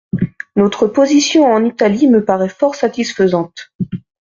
[0.55, 3.71] Notre position en Italie me paraît fort satisfaisante.